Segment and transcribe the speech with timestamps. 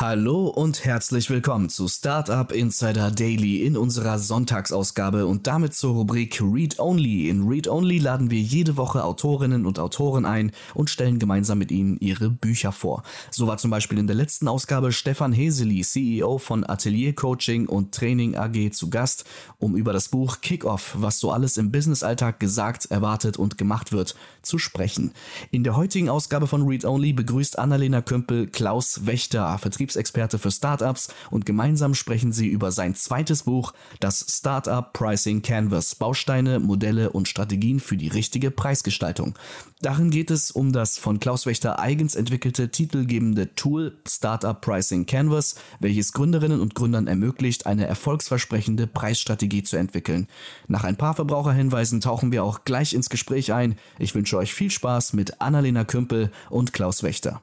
[0.00, 6.40] Hallo und herzlich willkommen zu Startup Insider Daily in unserer Sonntagsausgabe und damit zur Rubrik
[6.40, 7.28] Read Only.
[7.28, 11.70] In Read Only laden wir jede Woche Autorinnen und Autoren ein und stellen gemeinsam mit
[11.70, 13.02] ihnen ihre Bücher vor.
[13.30, 17.94] So war zum Beispiel in der letzten Ausgabe Stefan Heseli, CEO von Atelier Coaching und
[17.94, 19.26] Training AG zu Gast,
[19.58, 24.14] um über das Buch Kickoff, was so alles im Businessalltag gesagt, erwartet und gemacht wird,
[24.40, 25.12] zu sprechen.
[25.50, 30.50] In der heutigen Ausgabe von Read Only begrüßt Annalena Kümpel Klaus Wächter, Vertriebs Vertriebsexperte für
[30.50, 37.10] Startups und gemeinsam sprechen sie über sein zweites Buch, das Startup Pricing Canvas, Bausteine, Modelle
[37.10, 39.34] und Strategien für die richtige Preisgestaltung.
[39.82, 45.56] Darin geht es um das von Klaus Wächter eigens entwickelte titelgebende Tool Startup Pricing Canvas,
[45.80, 50.28] welches Gründerinnen und Gründern ermöglicht, eine erfolgsversprechende Preisstrategie zu entwickeln.
[50.68, 53.76] Nach ein paar Verbraucherhinweisen tauchen wir auch gleich ins Gespräch ein.
[53.98, 57.42] Ich wünsche euch viel Spaß mit Annalena Kümpel und Klaus Wächter.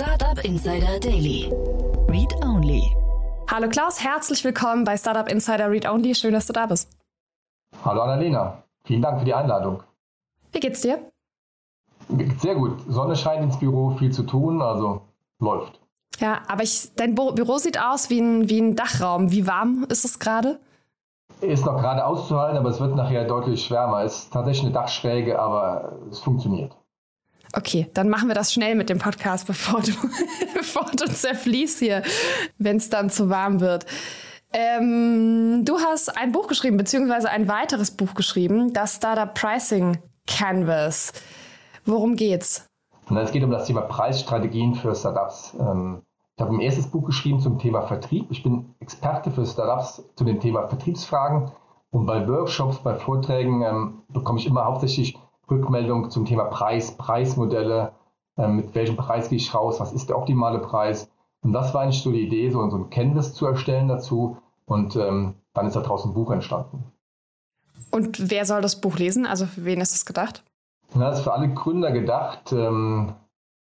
[0.00, 1.52] Startup Insider Daily.
[2.08, 2.94] Read Only.
[3.50, 6.14] Hallo Klaus, herzlich willkommen bei Startup Insider Read Only.
[6.14, 6.88] Schön, dass du da bist.
[7.84, 9.82] Hallo Annalena, vielen Dank für die Einladung.
[10.52, 11.00] Wie geht's dir?
[12.38, 12.78] Sehr gut.
[12.86, 15.02] Sonne scheint ins Büro, viel zu tun, also
[15.40, 15.80] läuft.
[16.20, 19.32] Ja, aber ich, dein Büro sieht aus wie ein, wie ein Dachraum.
[19.32, 20.60] Wie warm ist es gerade?
[21.40, 24.04] Ist noch gerade auszuhalten, aber es wird nachher deutlich wärmer.
[24.04, 26.77] Es ist tatsächlich eine Dachschräge, aber es funktioniert.
[27.54, 29.92] Okay, dann machen wir das schnell mit dem Podcast, bevor du,
[30.54, 32.02] bevor du zerfließt hier,
[32.58, 33.86] wenn es dann zu warm wird.
[34.52, 41.12] Ähm, du hast ein Buch geschrieben, beziehungsweise ein weiteres Buch geschrieben, das Startup Pricing Canvas.
[41.84, 42.66] Worum geht's?
[43.14, 45.54] Es geht um das Thema Preisstrategien für Startups.
[45.58, 46.02] Ähm,
[46.36, 48.26] ich habe ein erstes Buch geschrieben zum Thema Vertrieb.
[48.30, 51.50] Ich bin Experte für Startups zu dem Thema Vertriebsfragen.
[51.90, 55.18] Und bei Workshops, bei Vorträgen ähm, bekomme ich immer hauptsächlich
[55.50, 57.92] Rückmeldung zum Thema Preis, Preismodelle,
[58.36, 61.10] äh, mit welchem Preis gehe ich raus, was ist der optimale Preis.
[61.42, 64.38] Und das war eigentlich so die Idee, so, ein Canvas zu erstellen dazu.
[64.66, 66.84] Und ähm, dann ist da draußen ein Buch entstanden.
[67.90, 69.26] Und wer soll das Buch lesen?
[69.26, 70.44] Also für wen ist es gedacht?
[70.94, 73.14] Na, das ist für alle Gründer gedacht, ähm,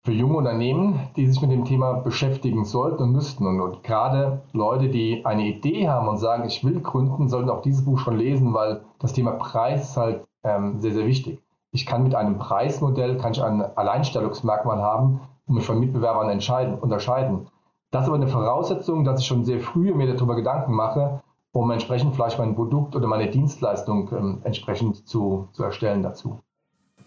[0.05, 3.45] für junge Unternehmen, die sich mit dem Thema beschäftigen sollten und müssten.
[3.47, 7.61] Und, und, gerade Leute, die eine Idee haben und sagen, ich will gründen, sollten auch
[7.61, 11.42] dieses Buch schon lesen, weil das Thema Preis ist halt ähm, sehr, sehr wichtig.
[11.73, 16.75] Ich kann mit einem Preismodell kann ich ein Alleinstellungsmerkmal haben und mich von Mitbewerbern entscheiden,
[16.75, 17.47] unterscheiden.
[17.89, 21.69] Das ist aber eine Voraussetzung, dass ich schon sehr früh mir darüber Gedanken mache, um
[21.72, 26.39] entsprechend vielleicht mein Produkt oder meine Dienstleistung ähm, entsprechend zu, zu erstellen dazu.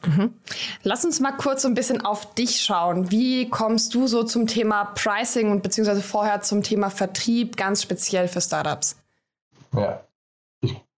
[0.05, 0.35] Mhm.
[0.83, 3.13] Lass uns mal kurz so ein bisschen auf dich schauen.
[3.13, 8.27] Wie kommst du so zum Thema Pricing und beziehungsweise vorher zum Thema Vertrieb, ganz speziell
[8.27, 8.97] für Startups?
[9.73, 10.01] Ja,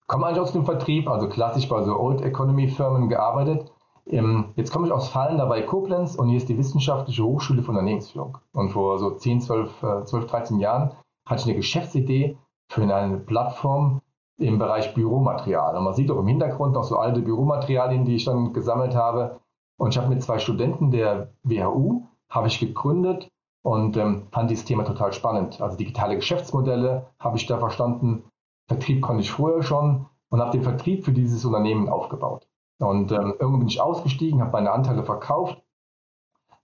[0.08, 3.70] komme eigentlich aus dem Vertrieb, also klassisch bei so Old Economy Firmen gearbeitet.
[4.06, 7.70] Ähm, jetzt komme ich aus Fallen dabei Koblenz und hier ist die Wissenschaftliche Hochschule für
[7.70, 8.38] Unternehmensführung.
[8.52, 10.92] Und vor so 10, 12, 12 13 Jahren
[11.26, 12.38] hatte ich eine Geschäftsidee
[12.70, 14.00] für eine Plattform
[14.38, 15.76] im Bereich Büromaterial.
[15.76, 19.40] Und man sieht auch im Hintergrund noch so alte Büromaterialien, die ich dann gesammelt habe.
[19.76, 23.28] Und ich habe mit zwei Studenten der WHU habe ich gegründet
[23.62, 25.60] und ähm, fand dieses Thema total spannend.
[25.60, 28.24] Also digitale Geschäftsmodelle habe ich da verstanden
[28.68, 32.46] Vertrieb konnte ich vorher schon und habe den Vertrieb für dieses Unternehmen aufgebaut.
[32.78, 35.60] Und ähm, irgendwann bin ich ausgestiegen, habe meine Anteile verkauft,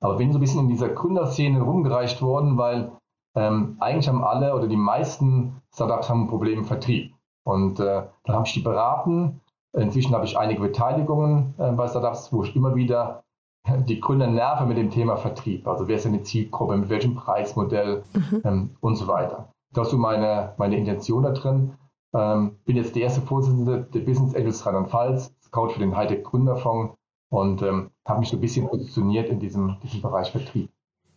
[0.01, 2.93] aber bin so ein bisschen in dieser Gründerszene rumgereicht worden, weil
[3.35, 7.15] ähm, eigentlich haben alle oder die meisten Startups haben ein Problem im Vertrieb.
[7.45, 9.41] Und äh, dann habe ich die beraten.
[9.73, 13.25] Inzwischen habe ich einige Beteiligungen äh, bei Startups, wo ich immer wieder
[13.89, 15.67] die Gründer nerve mit dem Thema Vertrieb.
[15.67, 18.41] Also wer ist eine Zielgruppe, mit welchem Preismodell mhm.
[18.45, 19.49] ähm, und so weiter.
[19.73, 21.73] Das ist so meine, meine Intention da drin.
[22.15, 26.95] Ähm, bin jetzt der erste Vorsitzende der Business Angels Rheinland-Pfalz, Scout für den Hightech Gründerfonds
[27.31, 30.71] und ähm, habe mich so ein bisschen positioniert in diesem, diesem Bereich Vertrieb.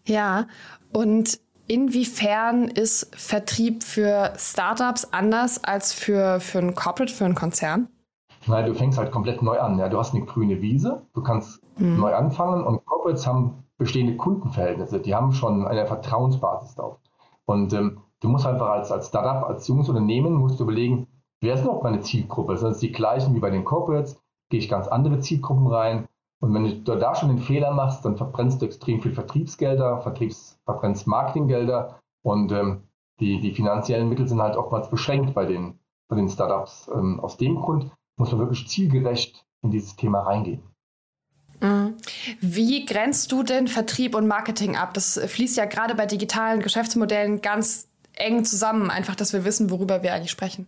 [0.05, 0.47] Ja,
[0.93, 7.89] und inwiefern ist Vertrieb für Startups anders als für, für ein Corporate, für einen Konzern?
[8.47, 9.77] Nein, du fängst halt komplett neu an.
[9.77, 9.89] Ja.
[9.89, 11.99] Du hast eine grüne Wiese, du kannst mhm.
[11.99, 16.97] neu anfangen und Corporates haben bestehende Kundenverhältnisse, die haben schon eine Vertrauensbasis drauf.
[17.45, 21.07] Und ähm, Du musst einfach als, als Startup, als junges Unternehmen, musst du überlegen,
[21.41, 22.57] wer ist noch meine Zielgruppe?
[22.57, 24.19] Sind es die gleichen wie bei den Corporates?
[24.49, 26.07] Gehe ich ganz andere Zielgruppen rein?
[26.39, 30.59] Und wenn du da schon den Fehler machst, dann verbrennst du extrem viel Vertriebsgelder, Vertriebs,
[30.65, 32.83] verbrennst Marketinggelder und ähm,
[33.19, 36.89] die, die finanziellen Mittel sind halt oftmals beschränkt bei den, bei den Startups.
[36.93, 40.61] Ähm, aus dem Grund muss man wirklich zielgerecht in dieses Thema reingehen.
[41.61, 41.95] Mhm.
[42.39, 44.93] Wie grenzt du denn Vertrieb und Marketing ab?
[44.93, 50.03] Das fließt ja gerade bei digitalen Geschäftsmodellen ganz eng zusammen, einfach, dass wir wissen, worüber
[50.03, 50.67] wir eigentlich sprechen.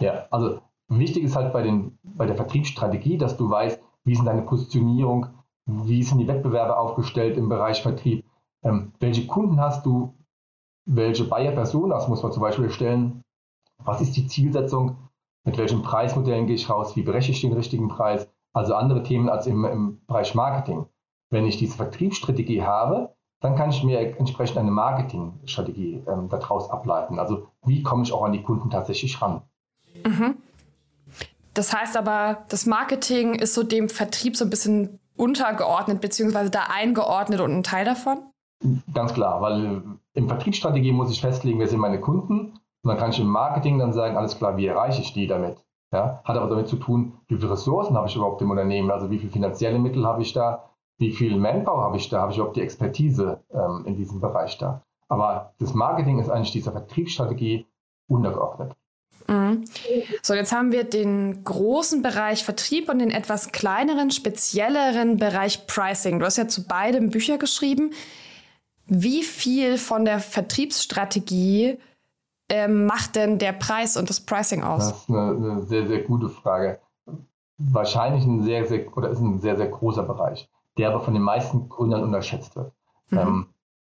[0.00, 4.26] Ja, also wichtig ist halt bei, den, bei der Vertriebsstrategie, dass du weißt, wie sind
[4.26, 5.26] deine Positionierung,
[5.66, 8.24] wie sind die Wettbewerbe aufgestellt im Bereich Vertrieb,
[8.62, 10.14] ähm, welche Kunden hast du,
[10.86, 13.22] welche Buyer-Personas muss man zum Beispiel stellen,
[13.84, 14.96] was ist die Zielsetzung,
[15.44, 19.28] mit welchen Preismodellen gehe ich raus, wie berechne ich den richtigen Preis, also andere Themen
[19.28, 20.86] als im, im Bereich Marketing.
[21.30, 27.18] Wenn ich diese Vertriebsstrategie habe, dann kann ich mir entsprechend eine Marketingstrategie ähm, daraus ableiten.
[27.18, 29.42] Also wie komme ich auch an die Kunden tatsächlich ran?
[30.04, 30.36] Mhm.
[31.54, 36.64] Das heißt aber, das Marketing ist so dem Vertrieb so ein bisschen untergeordnet, beziehungsweise da
[36.72, 38.18] eingeordnet und ein Teil davon?
[38.92, 39.82] Ganz klar, weil
[40.14, 42.52] im Vertriebsstrategie muss ich festlegen, wer sind meine Kunden.
[42.82, 45.64] Und dann kann ich im Marketing dann sagen, alles klar, wie erreiche ich die damit?
[45.92, 49.10] Ja, hat aber damit zu tun, wie viele Ressourcen habe ich überhaupt im Unternehmen, also
[49.10, 52.38] wie viele finanzielle Mittel habe ich da, wie viel Manpower habe ich da, habe ich
[52.38, 54.82] überhaupt die Expertise ähm, in diesem Bereich da.
[55.08, 57.66] Aber das Marketing ist eigentlich dieser Vertriebsstrategie
[58.08, 58.76] untergeordnet.
[59.28, 59.64] Mhm.
[60.22, 66.18] So, jetzt haben wir den großen Bereich Vertrieb und den etwas kleineren, spezielleren Bereich Pricing.
[66.18, 67.92] Du hast ja zu beidem Bücher geschrieben.
[68.86, 71.78] Wie viel von der Vertriebsstrategie
[72.48, 74.88] ähm, macht denn der Preis und das Pricing aus?
[74.88, 76.80] Das ist eine, eine, sehr, sehr gute Frage.
[77.58, 80.48] Wahrscheinlich ein sehr, sehr, oder ist ein sehr, sehr großer Bereich,
[80.78, 82.72] der aber von den meisten Gründern unterschätzt wird.
[83.10, 83.18] Mhm.
[83.18, 83.46] Ähm,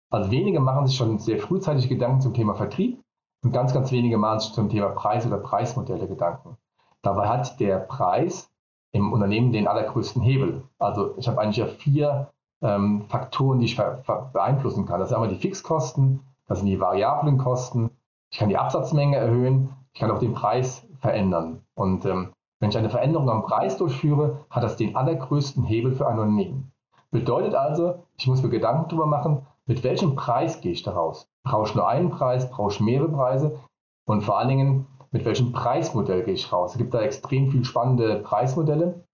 [0.10, 3.02] also wenige machen sich schon sehr frühzeitig Gedanken zum Thema Vertrieb
[3.44, 6.58] und ganz, ganz wenige machen sich zum Thema Preis oder Preismodelle Gedanken.
[7.02, 8.50] Dabei hat der Preis
[8.92, 10.64] im Unternehmen den allergrößten Hebel.
[10.78, 12.32] Also ich habe eigentlich ja vier
[12.62, 15.00] ähm, Faktoren, die ich beeinflussen kann.
[15.00, 17.90] Das sind einmal die Fixkosten, das sind die variablen Kosten,
[18.30, 21.62] ich kann die Absatzmenge erhöhen, ich kann auch den Preis verändern.
[21.76, 26.08] Und ähm, wenn ich eine Veränderung am Preis durchführe, hat das den allergrößten Hebel für
[26.08, 26.73] ein Unternehmen.
[27.14, 31.30] Bedeutet also, ich muss mir Gedanken darüber machen, mit welchem Preis gehe ich da raus?
[31.44, 33.60] Brauche ich nur einen Preis, brauche ich mehrere Preise?
[34.06, 36.72] Und vor allen Dingen, mit welchem Preismodell gehe ich raus?
[36.72, 39.06] Es gibt da extrem viele spannende Preismodelle,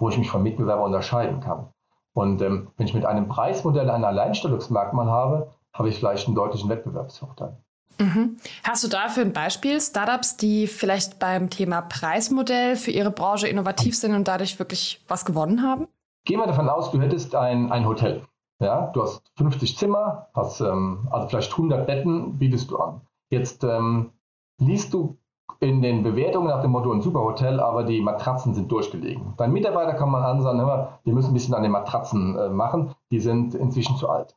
[0.00, 1.68] wo ich mich vom Mitbewerber unterscheiden kann.
[2.12, 6.68] Und ähm, wenn ich mit einem Preismodell ein Alleinstellungsmerkmal habe, habe ich vielleicht einen deutlichen
[6.68, 7.56] Wettbewerbsvorteil.
[8.00, 8.38] Mhm.
[8.64, 9.80] Hast du dafür ein Beispiel?
[9.80, 15.24] Startups, die vielleicht beim Thema Preismodell für ihre Branche innovativ sind und dadurch wirklich was
[15.24, 15.86] gewonnen haben?
[16.24, 18.22] Gehen wir davon aus, du hättest ein, ein Hotel.
[18.60, 23.02] Ja, du hast 50 Zimmer, hast ähm, also vielleicht 100 Betten, bietest du an.
[23.30, 24.10] Jetzt ähm,
[24.58, 25.16] liest du
[25.60, 29.34] in den Bewertungen nach dem Motto ein super Hotel, aber die Matratzen sind durchgelegen.
[29.36, 32.94] Dein Mitarbeiter kann man ansagen, hör, wir müssen ein bisschen an den Matratzen äh, machen,
[33.10, 34.36] die sind inzwischen zu alt.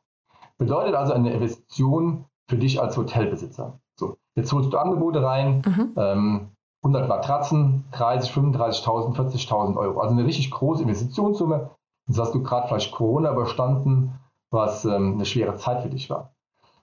[0.58, 3.80] Bedeutet also eine Investition für dich als Hotelbesitzer.
[3.96, 5.92] So, jetzt holst du Angebote rein, mhm.
[5.96, 6.48] ähm,
[6.82, 10.00] 100 Matratzen, 30, 35.000, 40.000 Euro.
[10.00, 11.70] Also eine richtig große Investitionssumme,
[12.06, 14.18] Jetzt hast du gerade vielleicht Corona überstanden,
[14.50, 16.34] was ähm, eine schwere Zeit für dich war.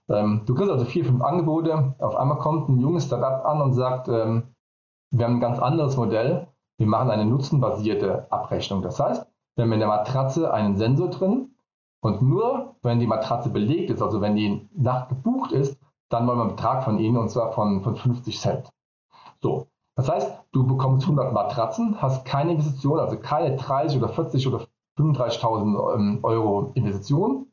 [0.07, 1.95] Ähm, du kriegst also vier, fünf Angebote.
[1.99, 4.55] Auf einmal kommt ein junges Startup an und sagt, ähm,
[5.11, 6.47] wir haben ein ganz anderes Modell.
[6.77, 8.81] Wir machen eine nutzenbasierte Abrechnung.
[8.81, 11.55] Das heißt, wir haben in der Matratze einen Sensor drin
[12.01, 15.77] und nur wenn die Matratze belegt ist, also wenn die Nacht gebucht ist,
[16.09, 18.69] dann wollen wir einen Betrag von Ihnen und zwar von, von 50 Cent.
[19.41, 19.67] So,
[19.99, 24.65] das heißt, du bekommst 100 Matratzen, hast keine Investition, also keine 30 oder 40 oder
[24.97, 27.47] 35.000 ähm, Euro Investition,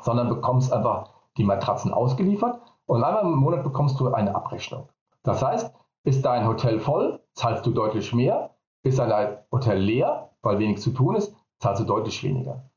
[0.00, 4.88] sondern bekommst einfach die Matratzen ausgeliefert und einmal im Monat bekommst du eine Abrechnung.
[5.22, 5.70] Das heißt,
[6.04, 8.54] ist dein Hotel voll, zahlst du deutlich mehr.
[8.84, 12.70] Ist dein Hotel leer, weil wenig zu tun ist, zahlst du deutlich weniger.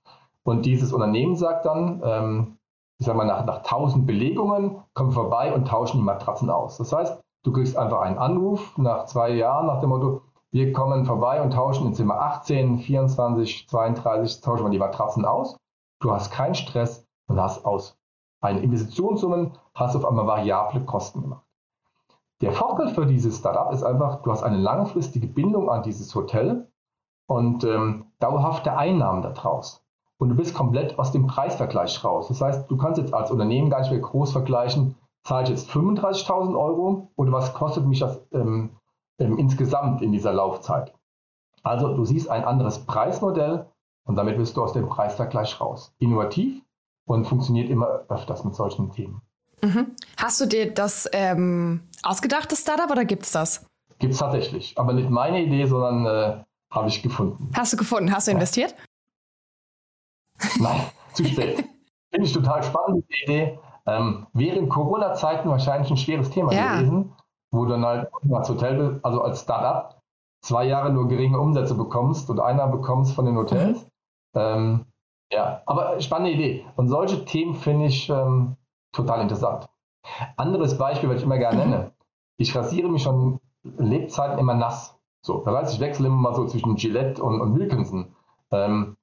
[0.44, 2.58] Und dieses Unternehmen sagt dann, ähm,
[2.98, 6.78] ich sage mal, nach, nach 1000 Belegungen kommen vorbei und tauschen die Matratzen aus.
[6.78, 10.22] Das heißt, du kriegst einfach einen Anruf nach zwei Jahren nach dem Motto,
[10.52, 15.58] wir kommen vorbei und tauschen in Zimmer 18, 24, 32, tauschen wir die Matratzen aus.
[16.00, 17.98] Du hast keinen Stress und hast aus
[18.42, 21.44] einen Investitionssummen, hast auf einmal variable Kosten gemacht.
[22.42, 26.68] Der Vorteil für dieses Startup ist einfach, du hast eine langfristige Bindung an dieses Hotel
[27.28, 29.84] und ähm, dauerhafte Einnahmen daraus.
[30.18, 32.28] Und du bist komplett aus dem Preisvergleich raus.
[32.28, 35.70] Das heißt, du kannst jetzt als Unternehmen gar nicht mehr groß vergleichen, zahle ich jetzt
[35.70, 38.78] 35.000 Euro oder was kostet mich das ähm,
[39.20, 40.94] ähm, insgesamt in dieser Laufzeit.
[41.64, 43.66] Also du siehst ein anderes Preismodell
[44.06, 45.94] und damit bist du aus dem Preisvergleich raus.
[45.98, 46.62] Innovativ
[47.08, 49.22] und funktioniert immer öfters mit solchen Themen.
[49.62, 49.96] Mhm.
[50.18, 53.66] Hast du dir das ähm, ausgedacht, das Startup, oder gibt es das?
[53.98, 54.78] Gibt es tatsächlich.
[54.78, 57.50] Aber nicht meine Idee, sondern äh, habe ich gefunden.
[57.56, 58.12] Hast du gefunden?
[58.12, 58.38] Hast du ja.
[58.38, 58.76] investiert?
[60.60, 60.82] Nein,
[61.14, 61.58] zu spät.
[62.12, 63.60] Finde ich total spannend, die Idee.
[63.88, 66.76] Ähm, während Corona-Zeiten wahrscheinlich ein schweres Thema ja.
[66.76, 67.14] gewesen
[67.56, 70.02] wo du dann halt als Hotel, also als Startup,
[70.42, 73.84] zwei Jahre nur geringe Umsätze bekommst und einer bekommst von den Hotels.
[73.84, 73.90] Mhm.
[74.36, 74.86] Ähm,
[75.32, 76.66] ja, aber spannende Idee.
[76.76, 78.58] Und solche Themen finde ich ähm,
[78.92, 79.68] total interessant.
[80.38, 81.92] Anderes Beispiel, was ich immer gerne nenne.
[82.38, 85.00] Ich rasiere mich schon Lebzeiten immer nass.
[85.26, 88.14] So, das heißt, ich wechsle immer mal so zwischen Gillette und, und Wilkinson.
[88.52, 88.98] Ähm,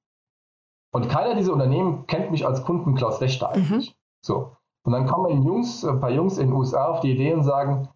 [0.91, 3.89] und keiner dieser Unternehmen kennt mich als Kunden Klaus Wächter eigentlich.
[3.89, 3.95] Mhm.
[4.21, 4.55] So.
[4.85, 7.87] Und dann kommen Jungs, ein paar Jungs in den USA auf die Idee und sagen,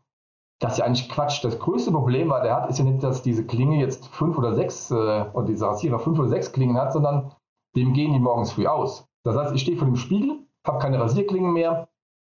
[0.60, 1.44] das ist ja eigentlich Quatsch.
[1.44, 4.54] Das größte Problem, was er hat, ist ja nicht, dass diese Klinge jetzt fünf oder
[4.54, 7.32] sechs, äh, oder dieser Rasierer fünf oder sechs Klingen hat, sondern
[7.76, 9.08] dem gehen die morgens früh aus.
[9.24, 11.90] Das heißt, ich stehe vor dem Spiegel, habe keine Rasierklingen mehr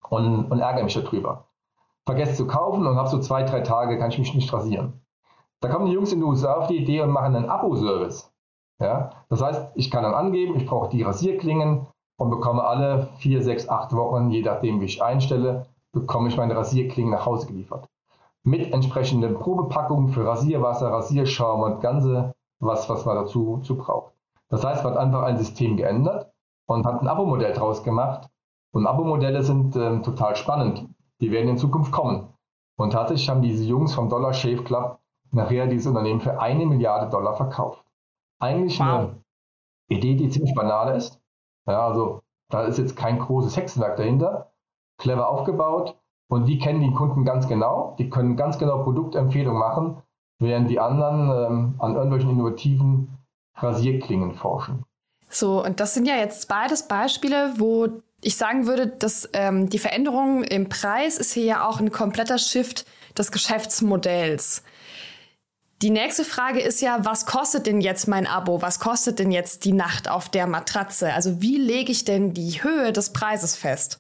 [0.09, 1.47] und, und ärgere mich darüber.
[2.05, 5.01] Vergesse zu kaufen und habe so zwei, drei Tage, kann ich mich nicht rasieren.
[5.61, 8.33] Da kommen die Jungs in den USA auf die Idee und machen einen Abo-Service.
[8.81, 9.11] Ja?
[9.29, 11.87] Das heißt, ich kann dann angeben, ich brauche die Rasierklingen
[12.21, 16.55] und bekomme alle vier, sechs, acht Wochen, je nachdem wie ich einstelle, bekomme ich meine
[16.55, 17.89] Rasierklingen nach Hause geliefert.
[18.43, 24.13] Mit entsprechenden Probepackungen für Rasierwasser, Rasierschaum und ganze was, was man dazu, dazu braucht.
[24.51, 26.31] Das heißt, man hat einfach ein System geändert
[26.67, 28.29] und hat ein Abo-Modell draus gemacht.
[28.73, 30.87] Und Abo-Modelle sind ähm, total spannend.
[31.23, 32.35] Die werden in Zukunft kommen.
[32.77, 34.99] Und tatsächlich haben diese Jungs vom Dollar Shave Club
[35.33, 37.83] nachher dieses Unternehmen für eine Milliarde Dollar verkauft.
[38.39, 38.87] Eigentlich wow.
[38.87, 39.15] eine
[39.89, 41.20] Idee, die ziemlich banal ist.
[41.71, 44.53] Ja, also da ist jetzt kein großes Hexenwerk dahinter.
[44.99, 45.97] Clever aufgebaut.
[46.29, 47.97] Und die kennen die Kunden ganz genau.
[47.99, 50.03] Die können ganz genau Produktempfehlungen machen,
[50.39, 53.19] während die anderen ähm, an irgendwelchen innovativen
[53.57, 54.85] Rasierklingen forschen.
[55.29, 57.89] So, und das sind ja jetzt beides Beispiele, wo
[58.23, 62.39] ich sagen würde, dass ähm, die Veränderung im Preis ist hier ja auch ein kompletter
[62.39, 62.87] Shift
[63.17, 64.63] des Geschäftsmodells.
[65.83, 68.61] Die nächste Frage ist ja, was kostet denn jetzt mein Abo?
[68.61, 71.15] Was kostet denn jetzt die Nacht auf der Matratze?
[71.15, 73.99] Also wie lege ich denn die Höhe des Preises fest?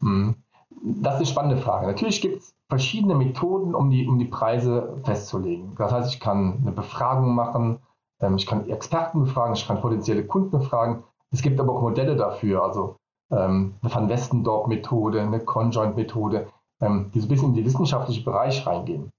[0.00, 0.34] Hm.
[0.82, 1.86] Das ist eine spannende Frage.
[1.86, 5.76] Natürlich gibt es verschiedene Methoden, um die, um die Preise festzulegen.
[5.78, 7.78] Das heißt, ich kann eine Befragung machen,
[8.20, 11.04] ähm, ich kann Experten befragen, ich kann potenzielle Kunden befragen.
[11.30, 12.96] Es gibt aber auch Modelle dafür, also
[13.30, 16.48] ähm, eine Van Westendorp-Methode, eine Conjoint-Methode,
[16.80, 19.10] ähm, die so ein bisschen in den wissenschaftlichen Bereich reingehen.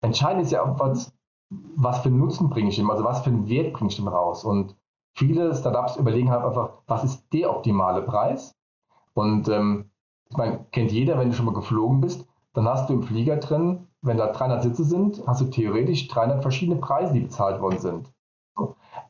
[0.00, 1.12] Entscheidend ist ja, was,
[1.50, 4.44] was für Nutzen bringe ich dem, also was für einen Wert bringe ich dem raus.
[4.44, 4.76] Und
[5.14, 8.54] viele Startups überlegen halt einfach, was ist der optimale Preis?
[9.14, 9.90] Und ähm,
[10.30, 13.36] ich meine, kennt jeder, wenn du schon mal geflogen bist, dann hast du im Flieger
[13.36, 17.78] drin wenn da 300 Sitze sind, hast du theoretisch 300 verschiedene Preise, die bezahlt worden
[17.78, 18.12] sind.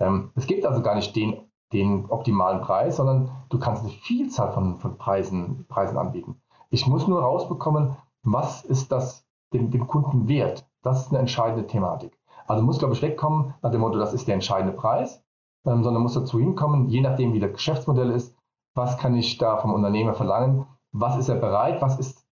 [0.00, 1.40] Ähm, es gibt also gar nicht den,
[1.72, 6.40] den optimalen Preis, sondern du kannst eine Vielzahl von, von Preisen, Preisen anbieten.
[6.70, 10.67] Ich muss nur rausbekommen, was ist das dem, dem Kunden wert.
[10.88, 12.18] Das ist eine entscheidende Thematik.
[12.46, 15.22] Also muss, glaube ich, wegkommen nach dem Motto, das ist der entscheidende Preis,
[15.66, 18.34] ähm, sondern muss dazu hinkommen, je nachdem, wie das Geschäftsmodell ist,
[18.74, 22.26] was kann ich da vom Unternehmer verlangen, was ist er bereit, was ist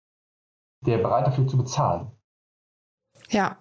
[0.86, 2.10] der bereit dafür zu bezahlen.
[3.28, 3.58] Ja.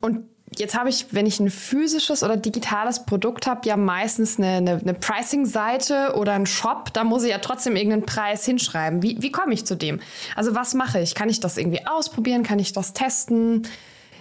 [0.00, 4.56] Und jetzt habe ich, wenn ich ein physisches oder digitales Produkt habe, ja meistens eine,
[4.56, 6.92] eine, eine Pricing-Seite oder einen Shop.
[6.92, 9.02] Da muss ich ja trotzdem irgendeinen Preis hinschreiben.
[9.02, 10.00] Wie, wie komme ich zu dem?
[10.36, 11.14] Also was mache ich?
[11.14, 12.42] Kann ich das irgendwie ausprobieren?
[12.42, 13.66] Kann ich das testen?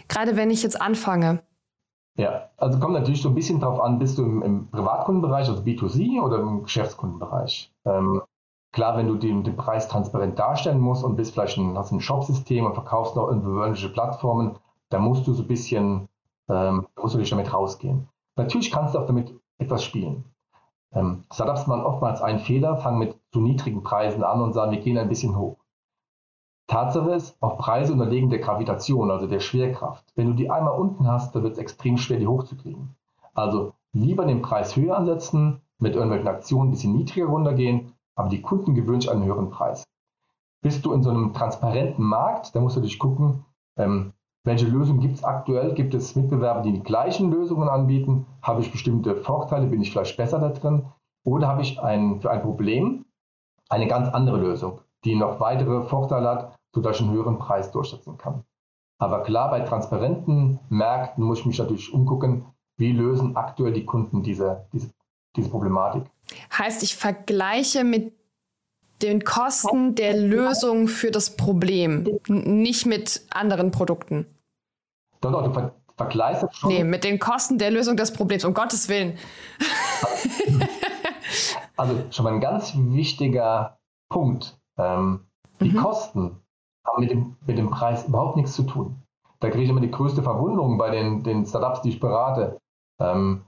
[0.07, 1.41] Gerade wenn ich jetzt anfange.
[2.15, 5.63] Ja, also kommt natürlich so ein bisschen drauf an, bist du im, im Privatkundenbereich, also
[5.63, 7.73] B2C oder im Geschäftskundenbereich.
[7.85, 8.21] Ähm,
[8.73, 12.01] Klar, wenn du den, den Preis transparent darstellen musst und bist vielleicht ein, hast ein
[12.01, 14.57] Shopsystem und verkaufst noch irgendwelche Plattformen,
[14.89, 16.09] dann musst du so ein bisschen,
[16.49, 18.07] ähm, musst du dich damit rausgehen.
[18.35, 20.25] Natürlich kannst du auch damit etwas spielen.
[20.91, 24.79] Ähm, Startups machen oftmals einen Fehler, fangen mit zu niedrigen Preisen an und sagen, wir
[24.79, 25.57] gehen ein bisschen hoch.
[26.67, 30.05] Tatsache ist, auch Preise unterlegen der Gravitation, also der Schwerkraft.
[30.15, 32.95] Wenn du die einmal unten hast, dann wird es extrem schwer, die hochzukriegen.
[33.33, 38.41] Also lieber den Preis höher ansetzen, mit irgendwelchen Aktionen ein bisschen niedriger runtergehen aber die
[38.41, 39.83] Kunden gewöhnen sich einen höheren Preis.
[40.61, 43.45] Bist du in so einem transparenten Markt, da musst du dich gucken,
[43.77, 45.73] ähm, welche Lösungen gibt es aktuell?
[45.73, 48.25] Gibt es Mitbewerber, die die gleichen Lösungen anbieten?
[48.41, 49.67] Habe ich bestimmte Vorteile?
[49.67, 50.85] Bin ich vielleicht besser da drin?
[51.23, 53.05] Oder habe ich ein, für ein Problem
[53.69, 58.17] eine ganz andere Lösung, die noch weitere Vorteile hat, sodass ich einen höheren Preis durchsetzen
[58.17, 58.43] kann?
[58.99, 62.45] Aber klar, bei transparenten Märkten muss ich mich natürlich umgucken,
[62.77, 64.89] wie lösen aktuell die Kunden diese, diese,
[65.35, 66.03] diese Problematik.
[66.57, 68.13] Heißt, ich vergleiche mit
[69.01, 74.25] den Kosten der Lösung für das Problem, nicht mit anderen Produkten.
[75.23, 76.69] Doch, doch, du ver vergleichst schon.
[76.69, 79.17] Nee, mit den Kosten der Lösung des Problems, um Gottes Willen.
[81.77, 83.77] also schon mal ein ganz wichtiger
[84.09, 84.57] Punkt.
[84.77, 85.27] Ähm,
[85.61, 85.77] die mhm.
[85.77, 86.39] Kosten
[86.85, 89.03] haben mit dem, mit dem Preis überhaupt nichts zu tun.
[89.39, 92.57] Da kriege ich immer die größte Verwunderung bei den, den Startups, die ich berate.
[92.99, 93.43] Ähm,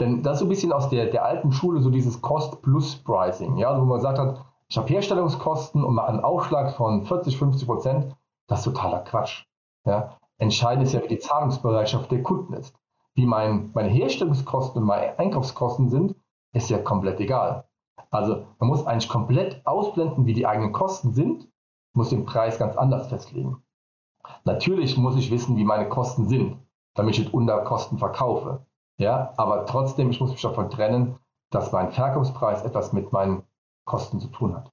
[0.00, 3.68] denn das ist so ein bisschen aus der, der alten Schule, so dieses Cost-Plus-Pricing, ja,
[3.68, 7.66] also wo man gesagt hat, ich habe Herstellungskosten und mache einen Aufschlag von 40, 50
[7.66, 8.16] Prozent.
[8.46, 9.44] Das ist totaler Quatsch.
[9.84, 10.16] Ja.
[10.40, 12.74] Entscheidend ist ja, wie die Zahlungsbereitschaft der Kunden ist.
[13.14, 16.16] Wie mein, meine Herstellungskosten und meine Einkaufskosten sind,
[16.54, 17.68] ist ja komplett egal.
[18.10, 21.46] Also man muss eigentlich komplett ausblenden, wie die eigenen Kosten sind,
[21.92, 23.62] muss den Preis ganz anders festlegen.
[24.44, 26.56] Natürlich muss ich wissen, wie meine Kosten sind,
[26.94, 28.64] damit ich unter Kosten verkaufe.
[28.96, 31.18] Ja, aber trotzdem, ich muss mich davon trennen,
[31.50, 33.42] dass mein Verkaufspreis etwas mit meinen
[33.84, 34.72] Kosten zu tun hat.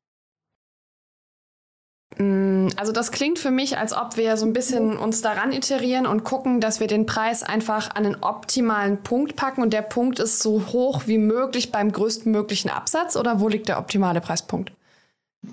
[2.20, 6.08] Mm, also das klingt für mich, als ob wir so ein bisschen uns daran iterieren
[6.08, 10.20] und gucken, dass wir den Preis einfach an den optimalen Punkt packen und der Punkt
[10.20, 14.72] ist so hoch wie möglich beim größtmöglichen Absatz oder wo liegt der optimale Preispunkt?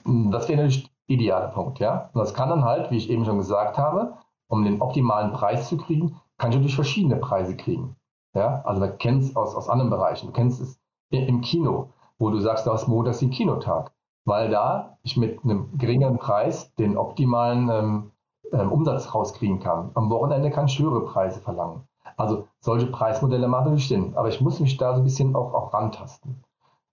[0.04, 2.10] Mm, das wäre natürlich der ideale Punkt, ja.
[2.12, 4.14] Und das kann dann halt, wie ich eben schon gesagt habe,
[4.48, 7.96] um den optimalen Preis zu kriegen, kann ich natürlich verschiedene Preise kriegen.
[8.34, 10.26] Ja, also man kennt es aus, aus anderen Bereichen.
[10.26, 10.80] Du kennst es
[11.10, 13.92] im Kino, wo du sagst, du hast montags den Kinotag
[14.24, 18.10] weil da ich mit einem geringeren Preis den optimalen ähm,
[18.52, 19.90] ähm, Umsatz rauskriegen kann.
[19.94, 21.86] Am Wochenende kann ich höhere Preise verlangen.
[22.16, 25.52] Also solche Preismodelle machen natürlich Sinn, aber ich muss mich da so ein bisschen auch,
[25.52, 26.42] auch rantasten.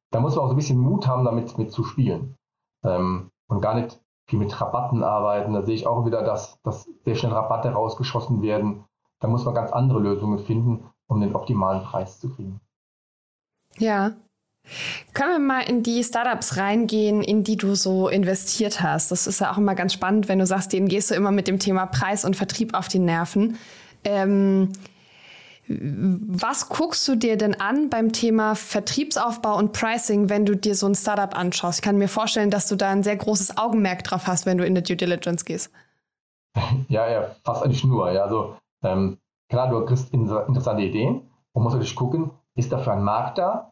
[0.09, 2.37] Da muss man auch so ein bisschen Mut haben, damit mit zu spielen
[2.83, 5.53] ähm, und gar nicht viel mit Rabatten arbeiten.
[5.53, 8.85] Da sehe ich auch wieder, dass, dass sehr schnell Rabatte rausgeschossen werden.
[9.19, 12.59] Da muss man ganz andere Lösungen finden, um den optimalen Preis zu kriegen.
[13.77, 14.11] Ja,
[15.13, 19.11] können wir mal in die Startups reingehen, in die du so investiert hast?
[19.11, 21.47] Das ist ja auch immer ganz spannend, wenn du sagst, denen gehst du immer mit
[21.47, 23.57] dem Thema Preis und Vertrieb auf die Nerven.
[24.03, 24.71] Ähm,
[25.67, 30.87] was guckst du dir denn an beim Thema Vertriebsaufbau und Pricing, wenn du dir so
[30.87, 31.79] ein Startup anschaust?
[31.79, 34.65] Ich kann mir vorstellen, dass du da ein sehr großes Augenmerk drauf hast, wenn du
[34.65, 35.71] in die Due Diligence gehst.
[36.89, 38.11] Ja, ja, fast eigentlich nur.
[38.11, 39.17] Ja, also ähm,
[39.49, 43.70] klar, du kriegst interessante Ideen und musst natürlich gucken, ist dafür ein Markt da?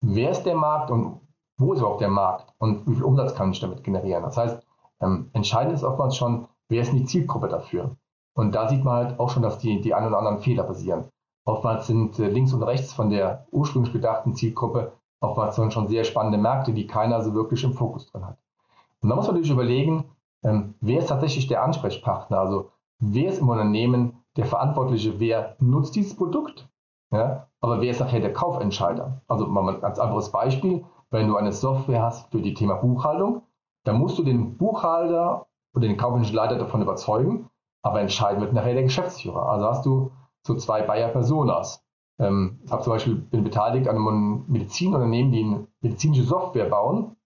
[0.00, 1.20] Wer ist der Markt und
[1.58, 4.22] wo ist überhaupt der Markt und wie viel Umsatz kann ich damit generieren.
[4.22, 4.62] Das heißt,
[5.00, 7.96] ähm, entscheidend ist oftmals schon, wer ist die Zielgruppe dafür.
[8.34, 11.04] Und da sieht man halt auch schon, dass die, die ein oder anderen Fehler passieren.
[11.44, 16.38] Oftmals sind äh, links und rechts von der ursprünglich gedachten Zielgruppe oftmals schon sehr spannende
[16.38, 18.38] Märkte, die keiner so wirklich im Fokus drin hat.
[19.02, 20.04] Und da muss man natürlich überlegen,
[20.42, 22.38] ähm, wer ist tatsächlich der Ansprechpartner?
[22.38, 25.20] Also wer ist im Unternehmen der Verantwortliche?
[25.20, 26.69] Wer nutzt dieses Produkt?
[27.10, 27.48] Ja?
[27.60, 29.22] Aber wer ist nachher der Kaufentscheider?
[29.28, 30.84] Also mal ein ganz anderes Beispiel.
[31.10, 33.42] Wenn du eine Software hast für die Thema Buchhaltung,
[33.84, 37.50] dann musst du den Buchhalter oder den kaufmännischen davon überzeugen,
[37.82, 39.48] aber entscheiden wird nachher der Geschäftsführer.
[39.48, 41.84] Also hast du so zwei Bayer Personas.
[42.18, 47.16] Ähm, ich habe zum Beispiel bin beteiligt an einem Medizinunternehmen, die eine medizinische Software bauen.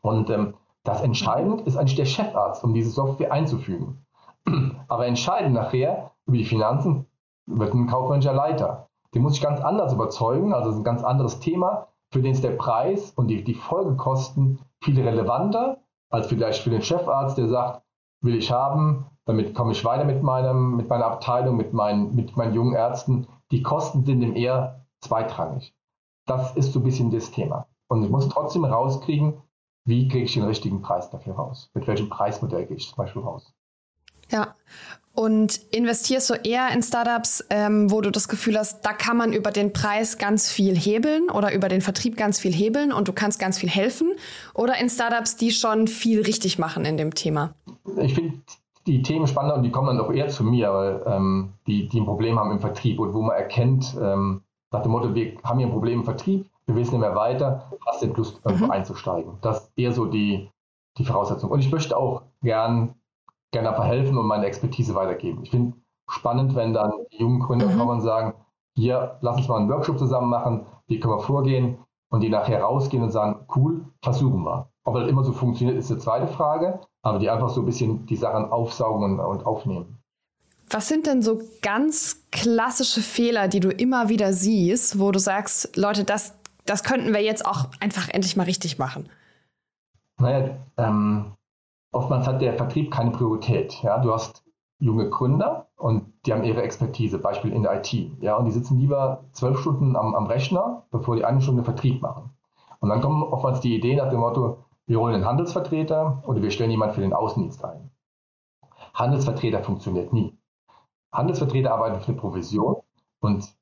[0.00, 4.06] Und ähm, das Entscheidende ist eigentlich der Chefarzt, um diese Software einzufügen.
[4.88, 7.06] Aber entscheidend nachher über die Finanzen
[7.46, 11.02] wird ein kaufmännischer Leiter den muss ich ganz anders überzeugen, also das ist ein ganz
[11.02, 15.78] anderes Thema, für den ist der Preis und die, die Folgekosten viel relevanter
[16.10, 17.82] als vielleicht für den Chefarzt, der sagt,
[18.20, 22.36] will ich haben, damit komme ich weiter mit, meinem, mit meiner Abteilung, mit meinen, mit
[22.36, 23.26] meinen jungen Ärzten.
[23.50, 25.74] Die Kosten sind ihm eher zweitrangig.
[26.26, 27.66] Das ist so ein bisschen das Thema.
[27.88, 29.42] Und ich muss trotzdem rauskriegen,
[29.84, 31.70] wie kriege ich den richtigen Preis dafür raus?
[31.74, 33.52] Mit welchem Preismodell gehe ich zum Beispiel raus?
[34.30, 34.56] Ja,
[35.16, 39.32] und investierst du eher in Startups, ähm, wo du das Gefühl hast, da kann man
[39.32, 43.14] über den Preis ganz viel hebeln oder über den Vertrieb ganz viel hebeln und du
[43.14, 44.12] kannst ganz viel helfen?
[44.54, 47.54] Oder in Startups, die schon viel richtig machen in dem Thema?
[47.96, 48.34] Ich finde
[48.86, 52.00] die Themen spannender und die kommen dann auch eher zu mir, weil ähm, die, die
[52.00, 55.58] ein Problem haben im Vertrieb und wo man erkennt, ähm, nach dem Motto, wir haben
[55.58, 58.70] hier ein Problem im Vertrieb, wir wissen nicht mehr weiter, hast du Lust, irgendwo mhm.
[58.70, 59.38] einzusteigen.
[59.40, 60.50] Das ist eher so die,
[60.98, 61.50] die Voraussetzung.
[61.50, 62.94] Und ich möchte auch gern
[63.52, 65.42] gerne verhelfen und meine Expertise weitergeben.
[65.42, 65.76] Ich finde
[66.08, 67.78] spannend, wenn dann die jungen Gründer mhm.
[67.78, 68.34] kommen und sagen,
[68.74, 71.78] hier, lass uns mal einen Workshop zusammen machen, wie können wir vorgehen
[72.10, 74.68] und die nachher rausgehen und sagen, cool, versuchen wir.
[74.84, 78.06] Ob das immer so funktioniert, ist die zweite Frage, aber die einfach so ein bisschen
[78.06, 79.98] die Sachen aufsaugen und, und aufnehmen.
[80.68, 85.76] Was sind denn so ganz klassische Fehler, die du immer wieder siehst, wo du sagst,
[85.76, 89.08] Leute, das, das könnten wir jetzt auch einfach endlich mal richtig machen?
[90.18, 91.35] Naja, ähm,
[91.96, 93.82] oftmals hat der Vertrieb keine Priorität.
[93.82, 93.98] Ja?
[93.98, 94.44] Du hast
[94.78, 97.92] junge Gründer und die haben ihre Expertise, Beispiel in der IT.
[98.20, 98.36] Ja?
[98.36, 102.30] Und die sitzen lieber zwölf Stunden am, am Rechner, bevor die eine Stunde Vertrieb machen.
[102.80, 106.50] Und dann kommen oftmals die Ideen nach dem Motto, wir holen einen Handelsvertreter oder wir
[106.50, 107.90] stellen jemanden für den Außendienst ein.
[108.94, 110.38] Handelsvertreter funktioniert nie.
[111.12, 112.76] Handelsvertreter arbeiten für eine Provision
[113.20, 113.56] und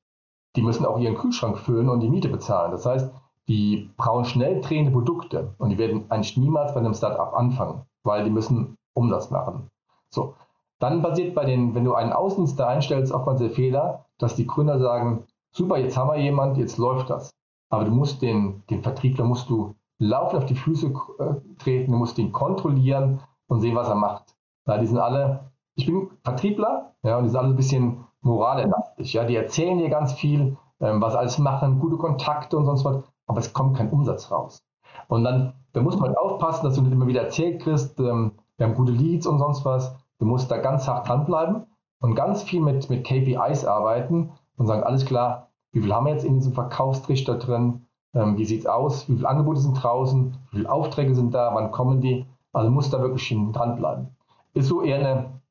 [0.55, 2.71] die müssen auch ihren Kühlschrank füllen und die Miete bezahlen.
[2.71, 3.11] Das heißt,
[3.47, 8.23] die brauchen schnell drehende Produkte und die werden eigentlich niemals bei einem Startup anfangen weil
[8.23, 9.69] die müssen Umsatz machen.
[10.09, 10.35] So.
[10.79, 14.79] Dann passiert bei den, wenn du einen Außendienst einstellst, oftmals der Fehler, dass die Gründer
[14.79, 17.31] sagen, super, jetzt haben wir jemand, jetzt läuft das.
[17.69, 21.97] Aber du musst den, den Vertriebler musst du laufen auf die Füße äh, treten, du
[21.97, 24.35] musst ihn kontrollieren und sehen, was er macht.
[24.67, 29.13] Ja, die sind alle, ich bin Vertriebler, ja, und die sind alle ein bisschen moralerlastig.
[29.13, 33.03] Ja, die erzählen dir ganz viel, ähm, was alles machen, gute Kontakte und sonst was,
[33.27, 34.64] aber es kommt kein Umsatz raus.
[35.07, 38.33] Und dann, da muss man halt aufpassen, dass du nicht immer wieder erzählt kriegst, ähm,
[38.57, 39.95] wir haben gute Leads und sonst was.
[40.19, 41.65] Du musst da ganz hart dranbleiben
[41.99, 46.13] und ganz viel mit, mit KPIs arbeiten und sagen, alles klar, wie viel haben wir
[46.13, 47.85] jetzt in diesem Verkaufstrichter drin?
[48.13, 49.09] Ähm, wie es aus?
[49.09, 50.37] Wie viele Angebote sind draußen?
[50.51, 51.53] Wie viele Aufträge sind da?
[51.53, 52.25] Wann kommen die?
[52.53, 54.15] Also muss da wirklich dranbleiben.
[54.53, 55.41] Ist so eher eine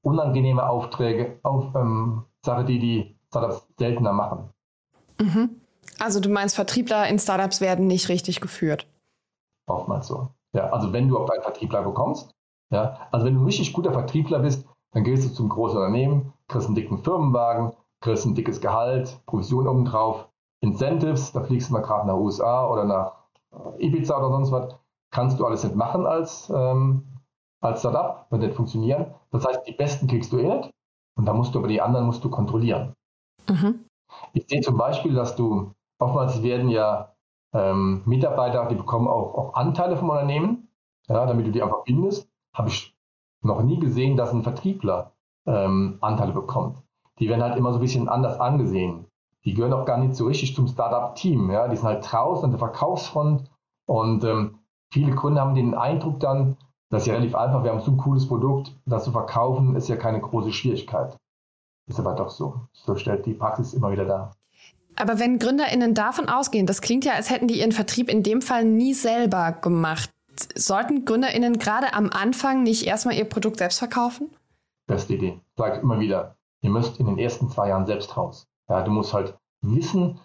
[0.00, 4.48] unangenehme Aufträge, auf, ähm, Sache, die die Startups seltener machen.
[5.20, 5.57] Mhm.
[5.98, 8.86] Also du meinst, Vertriebler in Startups werden nicht richtig geführt?
[9.66, 10.28] Oftmals so.
[10.52, 12.30] Ja, also wenn du auf einen Vertriebler bekommst,
[12.70, 16.32] ja, also wenn du ein richtig guter Vertriebler bist, dann gehst du zum großen Unternehmen,
[16.48, 20.28] kriegst einen dicken Firmenwagen, kriegst ein dickes Gehalt, Provision obendrauf,
[20.60, 23.12] Incentives, da fliegst du mal gerade nach USA oder nach
[23.78, 24.74] Ibiza oder sonst was,
[25.10, 27.04] kannst du alles nicht machen als, ähm,
[27.60, 29.14] als Startup, wird nicht funktionieren.
[29.30, 30.70] Das heißt, die Besten kriegst du eh nicht
[31.16, 32.94] und da musst du aber die anderen musst du kontrollieren.
[33.48, 33.84] Mhm.
[34.32, 37.14] Ich sehe zum Beispiel, dass du, oftmals werden ja
[37.52, 40.68] ähm, Mitarbeiter, die bekommen auch, auch Anteile vom Unternehmen,
[41.08, 42.28] ja, damit du die einfach bindest.
[42.54, 42.96] Habe ich
[43.42, 45.12] noch nie gesehen, dass ein Vertriebler
[45.46, 46.82] ähm, Anteile bekommt.
[47.18, 49.06] Die werden halt immer so ein bisschen anders angesehen.
[49.44, 51.50] Die gehören auch gar nicht so richtig zum Startup-Team.
[51.50, 51.68] Ja?
[51.68, 53.50] Die sind halt draußen an der Verkaufsfront
[53.86, 54.58] und ähm,
[54.92, 56.56] viele Kunden haben den Eindruck dann,
[56.90, 59.88] das ist ja relativ einfach, wir haben so ein cooles Produkt, das zu verkaufen ist
[59.88, 61.16] ja keine große Schwierigkeit.
[61.86, 62.60] Ist aber doch so.
[62.72, 64.32] So stellt die Praxis immer wieder dar.
[64.98, 68.42] Aber wenn GründerInnen davon ausgehen, das klingt ja, als hätten die ihren Vertrieb in dem
[68.42, 70.10] Fall nie selber gemacht.
[70.54, 74.30] Sollten GründerInnen gerade am Anfang nicht erstmal ihr Produkt selbst verkaufen?
[74.86, 75.40] Beste Idee.
[75.56, 78.46] Sage immer wieder, ihr müsst in den ersten zwei Jahren selbst raus.
[78.68, 80.18] Ja, du musst halt wissen,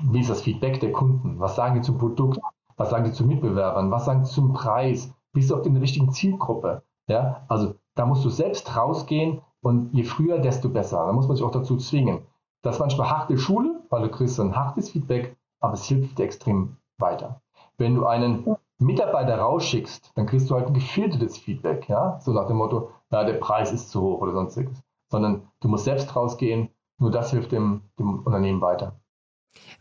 [0.00, 1.38] wie ist das Feedback der Kunden?
[1.38, 2.38] Was sagen die zum Produkt?
[2.76, 3.90] Was sagen die zu Mitbewerbern?
[3.90, 5.12] Was sagen die zum Preis?
[5.32, 6.82] Bist du auf der richtigen Zielgruppe?
[7.08, 11.06] Ja, also da musst du selbst rausgehen und je früher, desto besser.
[11.06, 12.26] Da muss man sich auch dazu zwingen.
[12.62, 16.24] Das ist manchmal harte Schule, weil du kriegst ein hartes Feedback, aber es hilft dir
[16.24, 17.42] extrem weiter.
[17.76, 22.46] Wenn du einen Mitarbeiter rausschickst, dann kriegst du halt ein gefiltertes Feedback, ja, so nach
[22.46, 24.82] dem Motto, ja, der Preis ist zu hoch oder sonstiges.
[25.10, 28.98] Sondern du musst selbst rausgehen, nur das hilft dem, dem Unternehmen weiter.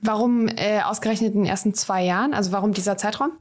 [0.02, 2.34] Warum äh, ausgerechnet in den ersten zwei Jahren?
[2.34, 3.32] Also warum dieser Zeitraum?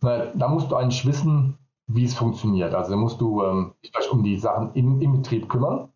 [0.00, 2.74] Na, da musst du eigentlich wissen, wie es funktioniert.
[2.74, 5.92] Also da musst du ähm, dich vielleicht um die Sachen im, im Betrieb kümmern.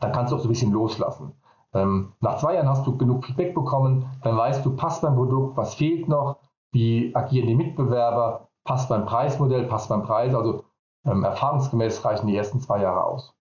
[0.00, 1.32] Dann kannst du auch so ein bisschen loslassen.
[1.74, 5.56] Ähm, nach zwei Jahren hast du genug Feedback bekommen, dann weißt du, passt beim Produkt,
[5.56, 6.38] was fehlt noch,
[6.72, 10.34] wie agieren die Mitbewerber, passt beim Preismodell, passt beim Preis.
[10.34, 10.64] Also
[11.04, 13.34] ähm, erfahrungsgemäß reichen die ersten zwei Jahre aus.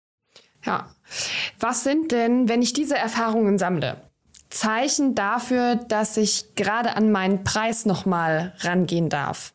[0.64, 0.86] Ja.
[1.60, 3.98] Was sind denn, wenn ich diese Erfahrungen sammle,
[4.50, 9.54] Zeichen dafür, dass ich gerade an meinen Preis nochmal rangehen darf?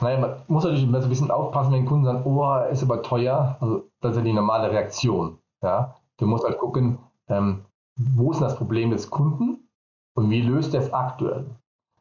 [0.00, 3.02] Naja, man muss natürlich immer so ein bisschen aufpassen, wenn Kunden sagen, oh, ist aber
[3.02, 3.56] teuer.
[3.60, 5.38] Also das ist ja die normale Reaktion.
[5.62, 5.96] Ja?
[6.18, 6.98] Du musst halt gucken,
[7.28, 7.64] ähm,
[7.96, 9.68] wo ist das Problem des Kunden
[10.14, 11.46] und wie löst er es aktuell.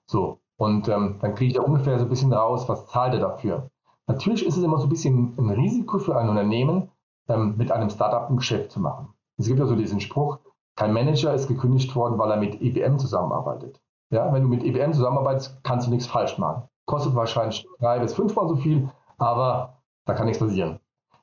[0.07, 3.19] So, und ähm, dann kriege ich ja ungefähr so ein bisschen raus, was zahlt er
[3.19, 3.69] dafür.
[4.07, 6.89] Natürlich ist es immer so ein bisschen ein Risiko für ein Unternehmen,
[7.27, 9.13] ähm, mit einem Startup ein Geschäft zu machen.
[9.37, 10.39] Es gibt ja so diesen Spruch,
[10.75, 13.81] kein Manager ist gekündigt worden, weil er mit IBM zusammenarbeitet.
[14.11, 16.63] Ja, wenn du mit IBM zusammenarbeitest, kannst du nichts falsch machen.
[16.85, 20.79] Kostet wahrscheinlich drei bis fünfmal so viel, aber da kann nichts passieren.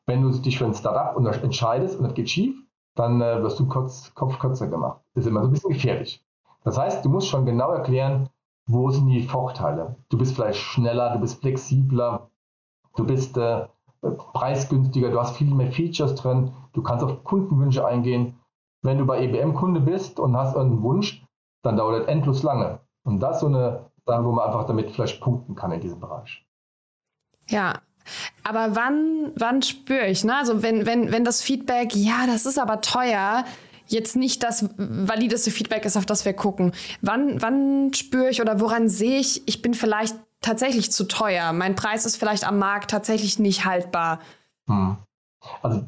[0.06, 2.56] Wenn du dich für ein Startup entscheidest und das geht schief,
[2.94, 5.00] dann äh, wirst du kurz, Kopf kürzer gemacht.
[5.14, 6.24] Das ist immer so ein bisschen gefährlich.
[6.64, 8.28] Das heißt, du musst schon genau erklären,
[8.66, 9.96] wo sind die Vorteile.
[10.08, 12.30] Du bist vielleicht schneller, du bist flexibler,
[12.96, 13.66] du bist äh,
[14.00, 18.38] preisgünstiger, du hast viel mehr Features drin, du kannst auf Kundenwünsche eingehen.
[18.82, 21.24] Wenn du bei EBM Kunde bist und hast einen Wunsch,
[21.62, 22.80] dann dauert das endlos lange.
[23.04, 26.00] Und das ist so eine Sache, wo man einfach damit vielleicht punkten kann in diesem
[26.00, 26.44] Bereich.
[27.48, 27.80] Ja,
[28.44, 30.36] aber wann, wann spüre ich, ne?
[30.36, 33.44] Also wenn, wenn, wenn das Feedback, ja, das ist aber teuer,
[33.86, 36.72] jetzt nicht das valideste Feedback ist, auf das wir gucken.
[37.00, 41.52] Wann, wann spüre ich oder woran sehe ich, ich bin vielleicht tatsächlich zu teuer.
[41.52, 44.18] Mein Preis ist vielleicht am Markt tatsächlich nicht haltbar.
[44.66, 44.96] Hm.
[45.62, 45.82] Also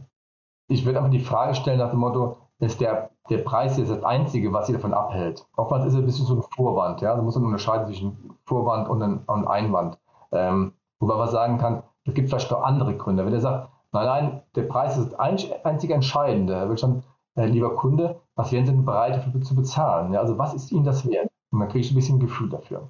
[0.69, 4.03] ich würde einfach die Frage stellen nach dem Motto, ist der, der Preis jetzt das
[4.05, 5.45] Einzige, was Sie davon abhält?
[5.57, 7.01] Oftmals ist es ein bisschen so ein Vorwand.
[7.01, 7.17] Ja?
[7.17, 9.99] Da muss man unterscheiden zwischen Vorwand und, ein, und Einwand.
[10.33, 13.25] Ähm, wobei man sagen kann, es gibt vielleicht noch andere Gründe.
[13.25, 15.19] Wenn er sagt, nein, nein, der Preis ist das
[15.65, 17.03] einzige Entscheidende, er will schon,
[17.37, 20.13] äh, lieber Kunde, was wären Sie denn bereit dafür zu bezahlen?
[20.13, 20.21] Ja?
[20.21, 21.29] Also was ist Ihnen das wert?
[21.51, 22.89] Und dann kriege ich ein bisschen ein Gefühl dafür.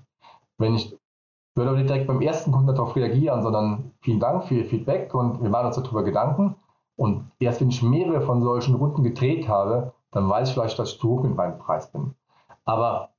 [0.59, 0.97] Wenn ich
[1.55, 5.15] würde aber nicht direkt beim ersten Kunden darauf reagieren, sondern vielen Dank für Ihr Feedback
[5.15, 6.57] und wir machen uns darüber Gedanken.
[6.97, 10.93] Und erst wenn ich mehrere von solchen Runden gedreht habe, dann weiß ich vielleicht, dass
[10.93, 12.15] ich zu hoch mit meinem Preis bin.
[12.65, 13.11] Aber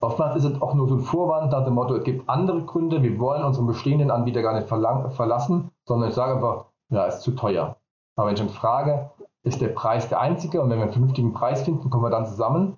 [0.00, 3.02] oftmals ist es auch nur so ein Vorwand nach dem Motto, es gibt andere Gründe,
[3.02, 7.32] wir wollen unseren bestehenden Anbieter gar nicht verlassen, sondern ich sage einfach, ja, ist zu
[7.32, 7.76] teuer.
[8.16, 9.10] Aber wenn ich dann frage,
[9.42, 12.26] ist der Preis der einzige und wenn wir einen vernünftigen Preis finden, kommen wir dann
[12.26, 12.76] zusammen,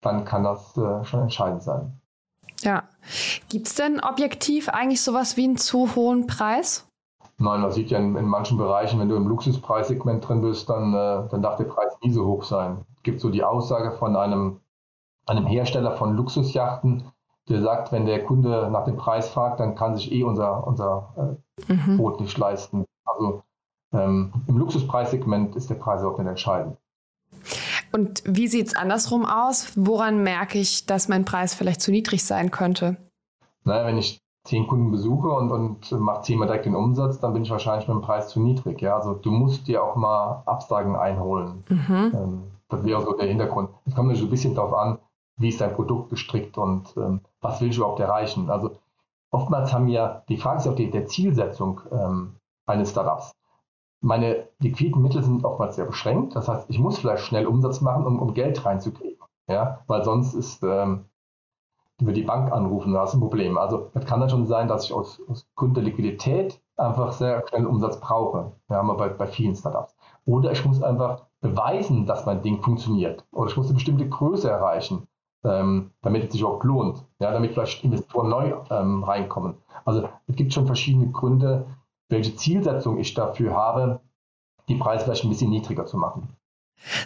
[0.00, 2.00] dann kann das äh, schon entscheidend sein.
[2.60, 2.84] Ja.
[3.48, 6.88] Gibt es denn objektiv eigentlich sowas wie einen zu hohen Preis?
[7.38, 10.94] Nein, man sieht ja in, in manchen Bereichen, wenn du im Luxuspreissegment drin bist, dann,
[10.94, 12.78] äh, dann darf der Preis nie so hoch sein.
[12.96, 14.60] Es gibt so die Aussage von einem,
[15.26, 17.04] einem Hersteller von Luxusjachten,
[17.48, 21.38] der sagt, wenn der Kunde nach dem Preis fragt, dann kann sich eh unser, unser
[21.68, 21.96] äh, mhm.
[21.96, 22.84] Boot nicht leisten.
[23.04, 23.42] Also
[23.92, 26.76] ähm, im Luxuspreissegment ist der Preis auch nicht entscheidend.
[27.92, 29.72] Und wie sieht es andersrum aus?
[29.76, 32.96] Woran merke ich, dass mein Preis vielleicht zu niedrig sein könnte?
[33.64, 37.42] Naja, wenn ich zehn Kunden besuche und, und mache zehnmal direkt den Umsatz, dann bin
[37.42, 38.80] ich wahrscheinlich mit dem Preis zu niedrig.
[38.80, 38.96] Ja?
[38.96, 41.64] Also du musst dir auch mal Absagen einholen.
[41.68, 42.12] Mhm.
[42.14, 43.70] Ähm, das wäre so der Hintergrund.
[43.86, 44.98] Es kommt natürlich ein bisschen darauf an,
[45.36, 48.50] wie ist dein Produkt gestrickt und ähm, was willst du überhaupt erreichen.
[48.50, 48.76] Also
[49.30, 53.32] oftmals haben wir, die Frage ist auch die, der Zielsetzung ähm, eines Startups
[54.00, 56.36] meine liquiden Mittel sind oftmals sehr beschränkt.
[56.36, 59.18] Das heißt, ich muss vielleicht schnell Umsatz machen, um, um Geld reinzukriegen.
[59.48, 59.80] Ja?
[59.86, 61.06] Weil sonst ist ähm,
[62.00, 63.58] über die Bank anrufen, da ist ein Problem.
[63.58, 67.42] Also es kann dann schon sein, dass ich aus, aus Grund der Liquidität einfach sehr
[67.48, 68.52] schnell Umsatz brauche.
[68.68, 69.96] Ja, haben wir bei, bei vielen Startups.
[70.24, 73.24] Oder ich muss einfach beweisen, dass mein Ding funktioniert.
[73.32, 75.08] Oder ich muss eine bestimmte Größe erreichen,
[75.44, 77.04] ähm, damit es sich auch lohnt.
[77.18, 79.56] Ja, damit vielleicht Investoren neu ähm, reinkommen.
[79.84, 81.66] Also es gibt schon verschiedene Gründe,
[82.08, 84.00] welche Zielsetzung ich dafür habe,
[84.68, 86.28] die Preise vielleicht ein bisschen niedriger zu machen.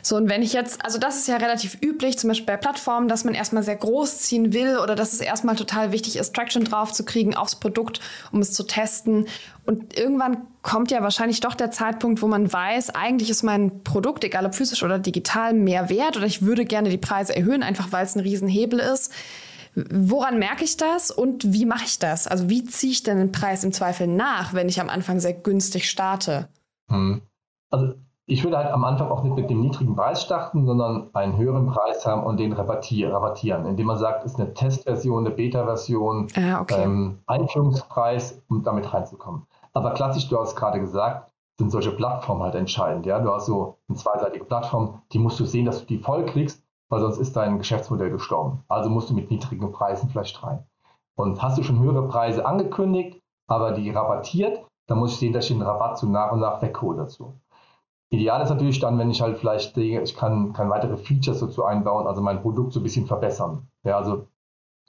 [0.02, 3.08] So, und wenn ich jetzt, also das ist ja relativ üblich, zum Beispiel bei Plattformen,
[3.08, 6.64] dass man erstmal sehr groß ziehen will oder dass es erstmal total wichtig ist, Traction
[6.64, 9.26] drauf zu kriegen aufs Produkt, um es zu testen.
[9.64, 14.24] Und irgendwann kommt ja wahrscheinlich doch der Zeitpunkt, wo man weiß, eigentlich ist mein Produkt,
[14.24, 17.92] egal ob physisch oder digital, mehr wert oder ich würde gerne die Preise erhöhen, einfach
[17.92, 19.12] weil es ein Riesenhebel ist.
[19.74, 22.26] Woran merke ich das und wie mache ich das?
[22.26, 25.32] Also wie ziehe ich denn den Preis im Zweifel nach, wenn ich am Anfang sehr
[25.32, 26.48] günstig starte?
[26.88, 27.22] Hm.
[27.70, 27.94] Also
[28.30, 31.66] ich würde halt am Anfang auch nicht mit dem niedrigen Preis starten, sondern einen höheren
[31.66, 36.60] Preis haben und den rabattieren, indem man sagt, es ist eine Testversion, eine Beta-Version, ah,
[36.60, 36.82] okay.
[36.82, 39.46] ähm, Einführungspreis, um damit reinzukommen.
[39.72, 43.06] Aber klassisch, du hast gerade gesagt, sind solche Plattformen halt entscheidend.
[43.06, 43.18] Ja?
[43.18, 46.62] Du hast so eine zweiseitige Plattform, die musst du sehen, dass du die voll kriegst
[46.90, 48.64] weil sonst ist dein Geschäftsmodell gestorben.
[48.68, 50.64] Also musst du mit niedrigen Preisen vielleicht rein.
[51.14, 55.44] Und hast du schon höhere Preise angekündigt, aber die rabattiert, dann muss ich sehen, dass
[55.44, 57.34] ich den Rabatt so nach und nach weghole dazu.
[58.10, 61.64] Ideal ist natürlich dann, wenn ich halt vielleicht sehe, ich kann, kann weitere Features dazu
[61.64, 63.68] einbauen, also mein Produkt so ein bisschen verbessern.
[63.84, 64.26] Ja, also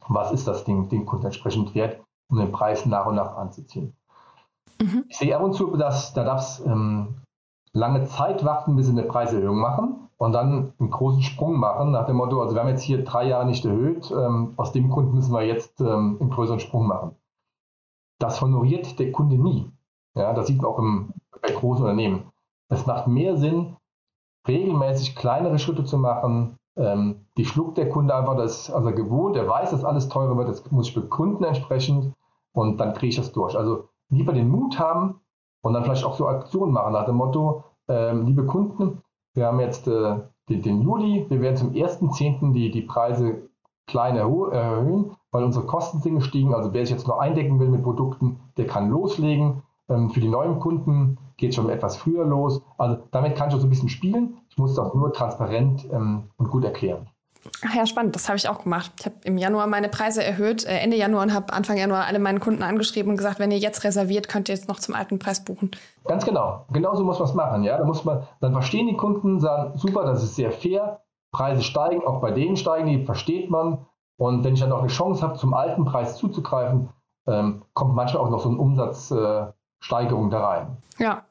[0.07, 3.95] was ist das Ding, den Kunden entsprechend wert, um den Preis nach und nach anzuziehen.
[4.81, 5.05] Mhm.
[5.07, 7.21] Ich sehe ab und zu, dass Startups ähm,
[7.73, 12.07] lange Zeit warten, bis sie eine Preiserhöhung machen und dann einen großen Sprung machen nach
[12.07, 15.13] dem Motto, also wir haben jetzt hier drei Jahre nicht erhöht, ähm, aus dem Grund
[15.13, 17.15] müssen wir jetzt ähm, einen größeren Sprung machen.
[18.19, 19.71] Das honoriert der Kunde nie.
[20.15, 22.31] Ja, das sieht man auch im, bei großen Unternehmen.
[22.71, 23.75] Es macht mehr Sinn,
[24.47, 26.55] regelmäßig kleinere Schritte zu machen.
[26.77, 30.37] Ähm, die schluckt der Kunde einfach, das ist also gewohnt, er weiß, dass alles teurer
[30.37, 32.13] wird, das muss ich begründen entsprechend
[32.53, 33.57] und dann kriege ich das durch.
[33.57, 35.19] Also lieber den Mut haben
[35.61, 39.01] und dann vielleicht auch so Aktionen machen nach dem Motto, ähm, liebe Kunden,
[39.33, 41.25] wir haben jetzt äh, den, den, Juli.
[41.29, 42.53] Wir werden zum 1.10.
[42.53, 43.49] Die, die Preise
[43.87, 46.53] klein erhöhen, weil unsere Kosten sind gestiegen.
[46.53, 49.63] Also wer sich jetzt noch eindecken will mit Produkten, der kann loslegen.
[49.89, 52.61] Ähm, für die neuen Kunden geht es schon etwas früher los.
[52.77, 54.37] Also damit kann ich auch so ein bisschen spielen.
[54.49, 57.09] Ich muss das nur transparent ähm, und gut erklären.
[57.67, 58.15] Ach ja, spannend.
[58.15, 58.91] Das habe ich auch gemacht.
[58.99, 62.19] Ich habe im Januar meine Preise erhöht, äh, Ende Januar und habe Anfang Januar alle
[62.19, 65.19] meinen Kunden angeschrieben und gesagt, wenn ihr jetzt reserviert, könnt ihr jetzt noch zum alten
[65.19, 65.71] Preis buchen.
[66.05, 66.65] Ganz genau.
[66.71, 67.63] Genauso muss man es machen.
[67.63, 67.77] Ja?
[67.77, 71.01] Da muss man, dann verstehen die Kunden, sagen, super, das ist sehr fair.
[71.31, 73.85] Preise steigen, auch bei denen steigen die, versteht man.
[74.17, 76.89] Und wenn ich dann noch eine Chance habe, zum alten Preis zuzugreifen,
[77.27, 80.77] ähm, kommt manchmal auch noch so eine Umsatzsteigerung äh, da rein.
[80.99, 81.23] Ja.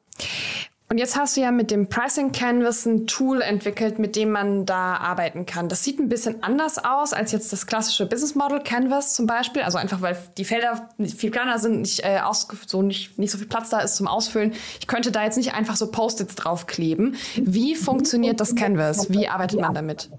[0.90, 4.66] Und jetzt hast du ja mit dem Pricing Canvas ein Tool entwickelt, mit dem man
[4.66, 5.68] da arbeiten kann.
[5.68, 9.62] Das sieht ein bisschen anders aus als jetzt das klassische Business Model Canvas zum Beispiel.
[9.62, 13.38] Also einfach, weil die Felder viel kleiner sind, nicht, äh, aus, so nicht, nicht so
[13.38, 14.52] viel Platz da ist zum Ausfüllen.
[14.80, 17.14] Ich könnte da jetzt nicht einfach so Post-its draufkleben.
[17.36, 19.10] Wie funktioniert das Canvas?
[19.10, 20.10] Wie arbeitet man damit?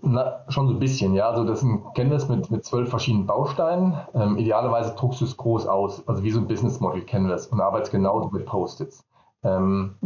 [0.00, 1.28] Na, schon so ein bisschen, ja.
[1.28, 3.98] Also das ist ein Canvas mit, mit zwölf verschiedenen Bausteinen.
[4.14, 7.60] Ähm, idealerweise druckst du es groß aus, also wie so ein Business Model Canvas und
[7.60, 9.02] arbeitest genauso mit Post-its.
[9.44, 9.96] Ähm,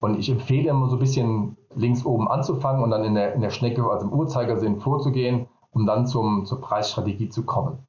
[0.00, 3.42] und ich empfehle immer so ein bisschen links oben anzufangen und dann in der, in
[3.42, 7.86] der Schnecke, also im Uhrzeigersinn vorzugehen, um dann zum, zur Preisstrategie zu kommen.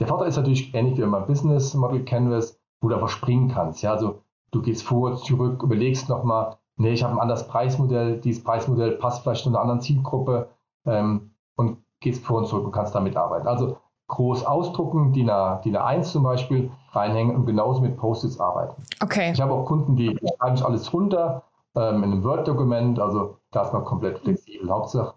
[0.00, 3.82] Der Vorteil ist natürlich ähnlich wie beim Business Model Canvas, wo du aber springen kannst.
[3.82, 8.42] Ja, also du gehst vor, zurück, überlegst nochmal, nee, ich habe ein anderes Preismodell, dieses
[8.42, 10.48] Preismodell passt vielleicht zu einer anderen Zielgruppe
[10.84, 13.46] ähm, und gehst vor und zurück und kannst damit arbeiten.
[13.46, 13.76] Also
[14.08, 18.82] groß ausdrucken, DIN, A, DIN A1 zum Beispiel, reinhängen und genauso mit Post-its arbeiten.
[19.00, 19.32] Okay.
[19.32, 23.62] Ich habe auch Kunden, die schreiben sich alles runter ähm, in einem Word-Dokument, also da
[23.62, 24.70] ist man komplett flexibel.
[24.70, 25.14] Hauptsache,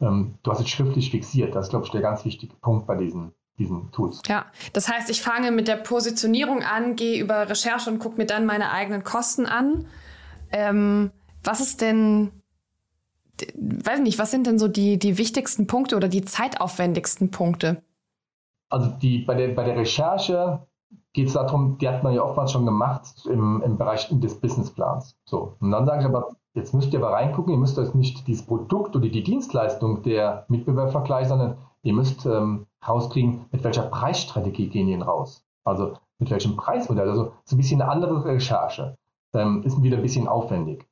[0.00, 1.54] ähm, du hast es schriftlich fixiert.
[1.54, 4.22] Das ist, glaube ich, der ganz wichtige Punkt bei diesen, diesen Tools.
[4.26, 8.26] Ja, das heißt, ich fange mit der Positionierung an, gehe über Recherche und gucke mir
[8.26, 9.86] dann meine eigenen Kosten an.
[10.52, 11.10] Ähm,
[11.44, 12.30] was ist denn,
[13.56, 17.82] weiß nicht, was sind denn so die, die wichtigsten Punkte oder die zeitaufwendigsten Punkte?
[18.68, 20.66] Also die, bei, der, bei der Recherche
[21.12, 25.16] geht es darum, die hat man ja oftmals schon gemacht im, im Bereich des Businessplans.
[25.24, 25.56] So.
[25.60, 28.46] Und dann sage ich aber, jetzt müsst ihr aber reingucken, ihr müsst euch nicht dieses
[28.46, 34.68] Produkt oder die Dienstleistung der Mitbewerber vergleichen, sondern ihr müsst ähm, rauskriegen, mit welcher Preisstrategie
[34.68, 35.44] gehen die raus.
[35.64, 37.08] Also mit welchem Preismodell.
[37.08, 38.96] Also so ein bisschen eine andere Recherche.
[39.34, 40.86] Ähm, ist wieder ein bisschen aufwendig.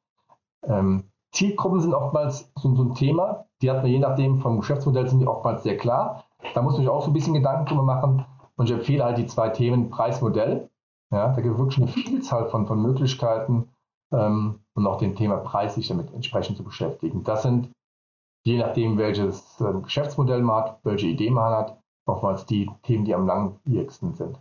[0.64, 3.44] Ähm, Zielgruppen sind oftmals so, so, ein Thema.
[3.60, 6.24] Die hat man je nachdem vom Geschäftsmodell sind die oftmals sehr klar.
[6.54, 8.24] Da muss man sich auch so ein bisschen Gedanken drüber machen.
[8.58, 10.68] Und ich empfehle halt die zwei Themen Preis-Modell.
[11.10, 13.68] Ja, da gibt es wirklich eine Vielzahl von, von Möglichkeiten
[14.12, 17.22] ähm, und auch dem Thema Preis sich damit entsprechend zu beschäftigen.
[17.22, 17.70] Das sind,
[18.44, 23.14] je nachdem, welches äh, Geschäftsmodell man hat, welche Idee man hat, oftmals die Themen, die
[23.14, 24.38] am langwierigsten sind.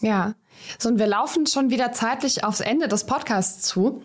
[0.00, 0.34] Ja,
[0.78, 4.02] so und wir laufen schon wieder zeitlich aufs Ende des Podcasts zu.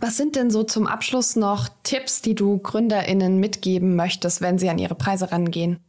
[0.00, 4.70] Was sind denn so zum Abschluss noch Tipps, die du GründerInnen mitgeben möchtest, wenn sie
[4.70, 5.80] an ihre Preise rangehen?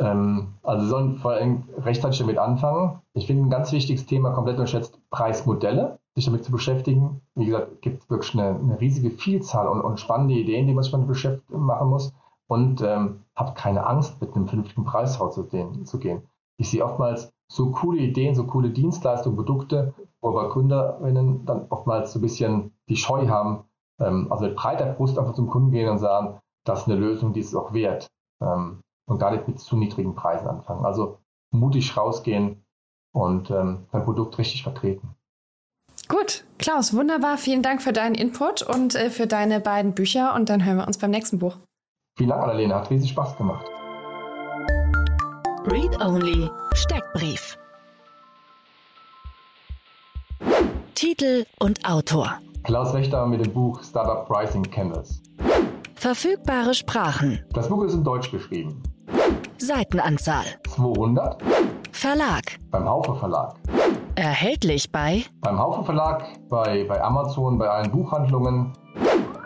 [0.00, 3.00] Ähm, also sie sollen vor allem rechtzeitig damit anfangen.
[3.12, 7.20] Ich finde ein ganz wichtiges Thema komplett unterschätzt Preismodelle, sich damit zu beschäftigen.
[7.34, 10.82] Wie gesagt, es gibt wirklich eine, eine riesige Vielzahl und, und, spannende Ideen, die man
[10.82, 11.08] sich damit
[11.50, 12.14] machen muss.
[12.48, 15.44] Und ähm, habt keine Angst, mit einem vernünftigen Preishaus zu,
[15.84, 16.22] zu gehen.
[16.56, 22.12] Ich sehe oftmals so coole Ideen, so coole Dienstleistungen, Produkte, wo aber Gründerinnen dann oftmals
[22.12, 23.64] so ein bisschen die Scheu haben,
[24.00, 27.32] ähm, also mit breiter Brust einfach zum Kunden gehen und sagen, das ist eine Lösung,
[27.32, 28.10] die ist auch wert.
[28.40, 30.86] Ähm, und gar nicht mit zu niedrigen Preisen anfangen.
[30.86, 31.18] Also
[31.50, 32.64] mutig rausgehen
[33.12, 35.16] und ähm, sein Produkt richtig vertreten.
[36.08, 37.36] Gut, Klaus, wunderbar.
[37.36, 40.34] Vielen Dank für deinen Input und äh, für deine beiden Bücher.
[40.34, 41.56] Und dann hören wir uns beim nächsten Buch.
[42.16, 42.76] Vielen Dank, Annalena.
[42.76, 43.66] Hat riesig Spaß gemacht.
[45.66, 47.58] Read Only Steckbrief.
[50.94, 52.38] Titel und Autor.
[52.62, 55.20] Klaus Wächter mit dem Buch Startup Pricing Canvas.
[55.96, 57.44] Verfügbare Sprachen.
[57.52, 58.82] Das Buch ist in Deutsch geschrieben.
[59.58, 61.42] Seitenanzahl 200.
[61.92, 63.54] Verlag beim Haufe Verlag.
[64.14, 68.72] Erhältlich bei beim Haufe Verlag, bei, bei Amazon, bei allen Buchhandlungen.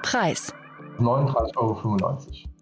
[0.02, 0.52] Preis
[0.98, 2.54] 39,95 Euro.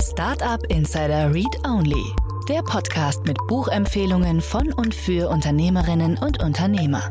[0.00, 2.04] Startup Insider Read Only.
[2.48, 7.10] Der Podcast mit Buchempfehlungen von und für Unternehmerinnen und Unternehmer.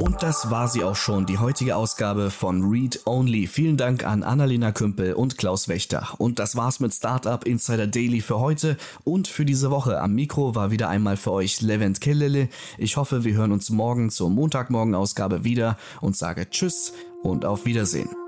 [0.00, 3.46] Und das war sie auch schon, die heutige Ausgabe von Read Only.
[3.46, 6.08] Vielen Dank an Annalena Kümpel und Klaus Wächter.
[6.18, 10.00] Und das war's mit Startup Insider Daily für heute und für diese Woche.
[10.00, 12.48] Am Mikro war wieder einmal für euch Levent Kellele.
[12.78, 18.23] Ich hoffe, wir hören uns morgen zur Montagmorgen-Ausgabe wieder und sage Tschüss und auf Wiedersehen.